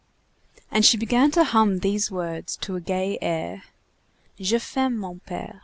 And 0.71 0.83
she 0.83 0.97
began 0.97 1.29
to 1.29 1.43
hum 1.43 1.81
these 1.81 2.09
words 2.09 2.55
to 2.61 2.75
a 2.75 2.81
gay 2.81 3.19
air:— 3.21 3.65
"J'ai 4.39 4.57
faim, 4.57 4.97
mon 4.97 5.21
père." 5.27 5.59